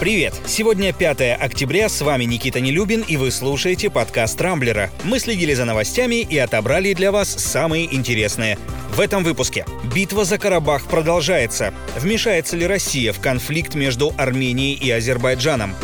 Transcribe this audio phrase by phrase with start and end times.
[0.00, 0.34] Привет!
[0.44, 4.90] Сегодня 5 октября, с вами Никита Нелюбин, и вы слушаете подкаст «Рамблера».
[5.04, 8.58] Мы следили за новостями и отобрали для вас самые интересные.
[8.90, 9.64] В этом выпуске.
[9.94, 11.72] Битва за Карабах продолжается.
[11.96, 15.74] Вмешается ли Россия в конфликт между Арменией и Азербайджаном?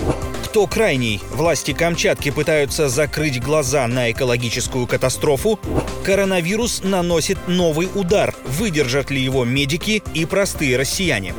[0.51, 1.21] Кто крайний?
[1.31, 5.61] Власти Камчатки пытаются закрыть глаза на экологическую катастрофу.
[6.05, 8.35] Коронавирус наносит новый удар.
[8.45, 11.35] Выдержат ли его медики и простые россияне?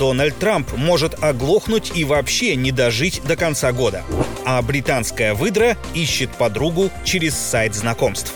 [0.00, 4.02] Дональд Трамп может оглохнуть и вообще не дожить до конца года.
[4.44, 8.34] А британская выдра ищет подругу через сайт знакомств.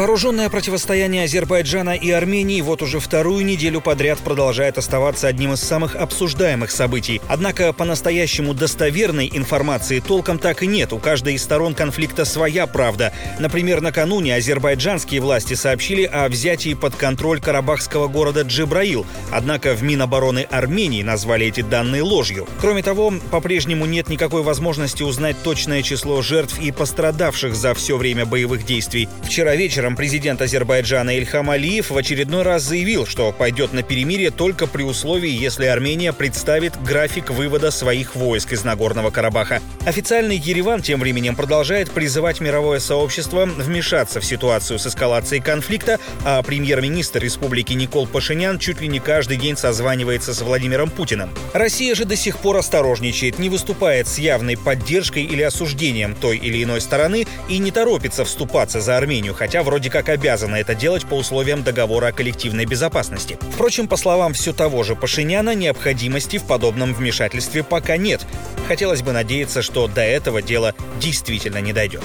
[0.00, 5.94] Вооруженное противостояние Азербайджана и Армении вот уже вторую неделю подряд продолжает оставаться одним из самых
[5.94, 7.20] обсуждаемых событий.
[7.28, 10.94] Однако по-настоящему достоверной информации толком так и нет.
[10.94, 13.12] У каждой из сторон конфликта своя правда.
[13.38, 19.04] Например, накануне азербайджанские власти сообщили о взятии под контроль карабахского города Джибраил.
[19.30, 22.48] Однако в Минобороны Армении назвали эти данные ложью.
[22.58, 28.24] Кроме того, по-прежнему нет никакой возможности узнать точное число жертв и пострадавших за все время
[28.24, 29.06] боевых действий.
[29.24, 34.30] Вчера вечером вечером президент Азербайджана Ильхам Алиев в очередной раз заявил, что пойдет на перемирие
[34.30, 39.60] только при условии, если Армения представит график вывода своих войск из Нагорного Карабаха.
[39.86, 46.42] Официальный Ереван тем временем продолжает призывать мировое сообщество вмешаться в ситуацию с эскалацией конфликта, а
[46.42, 51.30] премьер-министр республики Никол Пашинян чуть ли не каждый день созванивается с Владимиром Путиным.
[51.52, 56.62] Россия же до сих пор осторожничает, не выступает с явной поддержкой или осуждением той или
[56.62, 61.06] иной стороны и не торопится вступаться за Армению, хотя в вроде как обязана это делать
[61.06, 63.38] по условиям договора о коллективной безопасности.
[63.52, 68.26] Впрочем, по словам все того же Пашиняна, необходимости в подобном вмешательстве пока нет.
[68.66, 72.02] Хотелось бы надеяться, что до этого дело действительно не дойдет.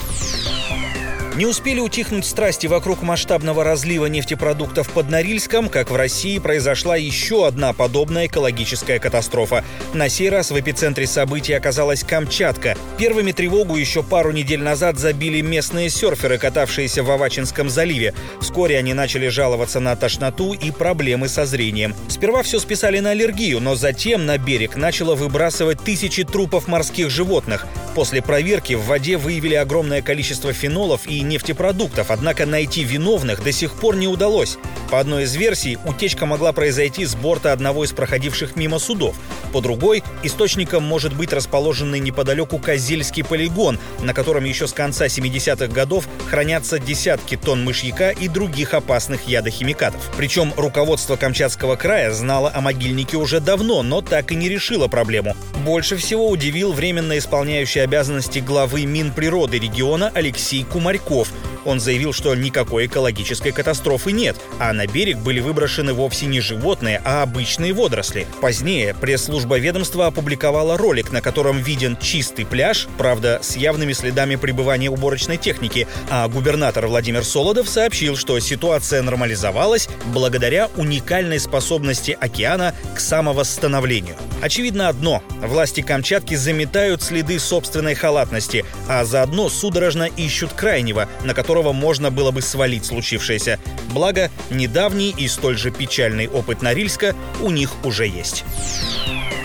[1.35, 7.45] Не успели утихнуть страсти вокруг масштабного разлива нефтепродуктов под Норильском, как в России произошла еще
[7.45, 9.65] одна подобная экологическая катастрофа.
[9.93, 12.77] На сей раз в эпицентре событий оказалась Камчатка.
[12.97, 18.13] Первыми тревогу еще пару недель назад забили местные серферы, катавшиеся в Авачинском заливе.
[18.39, 21.93] Вскоре они начали жаловаться на тошноту и проблемы со зрением.
[22.07, 27.67] Сперва все списали на аллергию, но затем на берег начало выбрасывать тысячи трупов морских животных.
[27.95, 33.73] После проверки в воде выявили огромное количество фенолов и нефтепродуктов, однако найти виновных до сих
[33.75, 34.57] пор не удалось.
[34.91, 39.15] По одной из версий, утечка могла произойти с борта одного из проходивших мимо судов.
[39.53, 45.67] По другой, источником может быть расположенный неподалеку Козельский полигон, на котором еще с конца 70-х
[45.67, 50.11] годов хранятся десятки тонн мышьяка и других опасных ядохимикатов.
[50.17, 55.33] Причем руководство Камчатского края знало о могильнике уже давно, но так и не решило проблему.
[55.63, 61.29] Больше всего удивил временно исполняющий обязанности главы Минприроды региона Алексей Кумарьков–
[61.65, 67.01] он заявил, что никакой экологической катастрофы нет, а на берег были выброшены вовсе не животные,
[67.03, 68.27] а обычные водоросли.
[68.39, 74.89] Позднее пресс-служба ведомства опубликовала ролик, на котором виден чистый пляж, правда, с явными следами пребывания
[74.89, 82.99] уборочной техники, а губернатор Владимир Солодов сообщил, что ситуация нормализовалась благодаря уникальной способности океана к
[82.99, 84.15] самовосстановлению.
[84.41, 91.73] Очевидно одно– власти Камчатки заметают следы собственной халатности, а заодно судорожно ищут крайнего, на которого
[91.73, 93.59] можно было бы свалить случившееся.
[93.89, 98.43] Благо, недавний и столь же печальный опыт Норильска у них уже есть.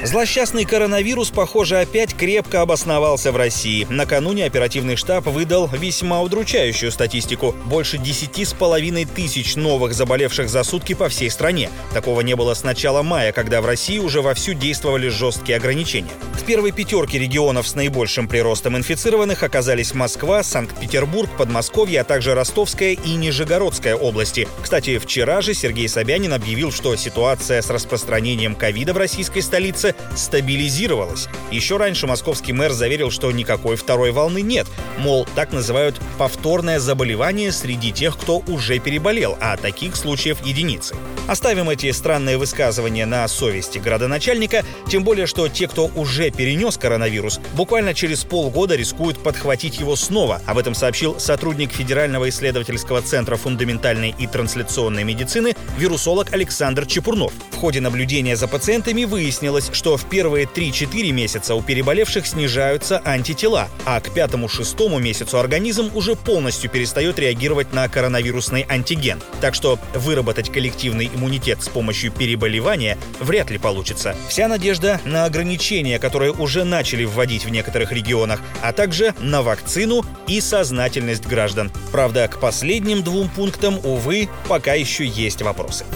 [0.03, 3.87] Злосчастный коронавирус, похоже, опять крепко обосновался в России.
[3.91, 7.55] Накануне оперативный штаб выдал весьма удручающую статистику.
[7.67, 11.69] Больше 10,5 тысяч новых заболевших за сутки по всей стране.
[11.93, 16.09] Такого не было с начала мая, когда в России уже вовсю действовали жесткие ограничения.
[16.33, 22.93] В первой пятерке регионов с наибольшим приростом инфицированных оказались Москва, Санкт-Петербург, Подмосковье, а также Ростовская
[22.93, 24.49] и Нижегородская области.
[24.63, 31.29] Кстати, вчера же Сергей Собянин объявил, что ситуация с распространением ковида в российской столице стабилизировалась.
[31.51, 34.67] Еще раньше московский мэр заверил, что никакой второй волны нет.
[34.99, 40.95] Мол, так называют повторное заболевание среди тех, кто уже переболел, а таких случаев единицы.
[41.27, 47.41] Оставим эти странные высказывания на совести градоначальника, тем более, что те, кто уже перенес коронавирус,
[47.55, 50.41] буквально через полгода рискуют подхватить его снова.
[50.47, 57.33] Об этом сообщил сотрудник Федерального исследовательского центра фундаментальной и трансляционной медицины вирусолог Александр Чепурнов.
[57.53, 63.67] В ходе наблюдения за пациентами выяснилось, что в первые 3-4 месяца у переболевших снижаются антитела,
[63.87, 69.23] а к пятому-шестому месяцу организм уже полностью перестает реагировать на коронавирусный антиген.
[69.41, 74.15] Так что выработать коллективный иммунитет с помощью переболевания вряд ли получится.
[74.29, 80.05] Вся надежда на ограничения, которые уже начали вводить в некоторых регионах, а также на вакцину
[80.27, 81.73] и сознательность граждан.
[81.91, 85.87] Правда, к последним двум пунктам, увы, пока еще есть вопросы.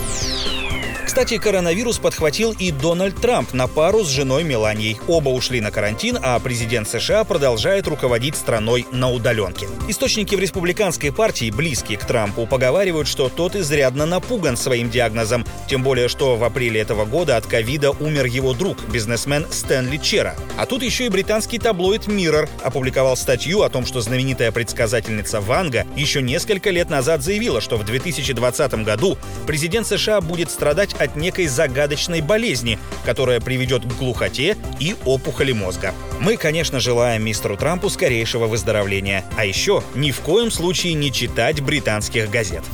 [1.14, 4.98] Кстати, коронавирус подхватил и Дональд Трамп на пару с женой Меланией.
[5.06, 9.68] Оба ушли на карантин, а президент США продолжает руководить страной на удаленке.
[9.86, 15.84] Источники в республиканской партии, близкие к Трампу, поговаривают, что тот изрядно напуган своим диагнозом, тем
[15.84, 20.34] более, что в апреле этого года от ковида умер его друг, бизнесмен Стэнли Чера.
[20.58, 25.86] А тут еще и британский таблоид Mirror опубликовал статью о том, что знаменитая предсказательница Ванга
[25.94, 29.16] еще несколько лет назад заявила, что в 2020 году
[29.46, 35.94] президент США будет страдать от некой загадочной болезни, которая приведет к глухоте и опухоли мозга.
[36.20, 39.24] Мы, конечно, желаем мистеру Трампу скорейшего выздоровления.
[39.36, 42.64] А еще ни в коем случае не читать британских газет.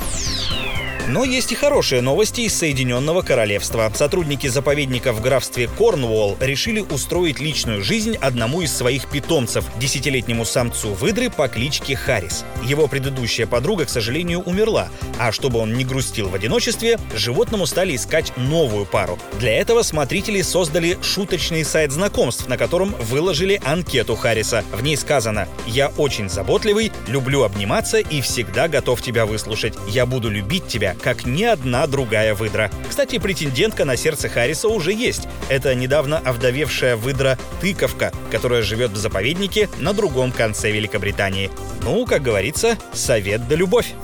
[1.12, 3.90] Но есть и хорошие новости из Соединенного Королевства.
[3.92, 10.90] Сотрудники заповедника в графстве Корнуолл решили устроить личную жизнь одному из своих питомцев, десятилетнему самцу
[10.90, 12.44] выдры по кличке Харрис.
[12.62, 17.96] Его предыдущая подруга, к сожалению, умерла, а чтобы он не грустил в одиночестве, животному стали
[17.96, 19.18] искать новую пару.
[19.40, 24.64] Для этого смотрители создали шуточный сайт знакомств, на котором выложили анкету Харриса.
[24.72, 29.74] В ней сказано «Я очень заботливый, люблю обниматься и всегда готов тебя выслушать.
[29.88, 32.70] Я буду любить тебя, как ни одна другая выдра.
[32.88, 35.28] Кстати, претендентка на сердце Харриса уже есть.
[35.48, 41.50] Это недавно овдовевшая выдра Тыковка, которая живет в заповеднике на другом конце Великобритании.
[41.82, 43.94] Ну, как говорится, совет да любовь.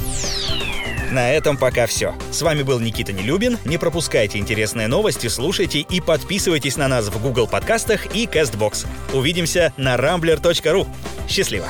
[1.10, 2.14] На этом пока все.
[2.32, 3.58] С вами был Никита Нелюбин.
[3.64, 8.86] Не пропускайте интересные новости, слушайте и подписывайтесь на нас в Google подкастах и CastBox.
[9.12, 10.86] Увидимся на rambler.ru.
[11.28, 11.68] Счастливо!